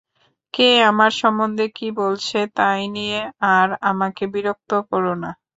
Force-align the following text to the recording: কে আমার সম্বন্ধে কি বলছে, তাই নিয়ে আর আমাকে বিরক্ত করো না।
কে 0.53 0.69
আমার 0.89 1.11
সম্বন্ধে 1.21 1.65
কি 1.77 1.87
বলছে, 1.99 2.37
তাই 2.57 2.81
নিয়ে 2.95 3.19
আর 3.53 3.67
আমাকে 3.91 4.23
বিরক্ত 4.33 4.71
করো 4.89 5.13
না। 5.23 5.29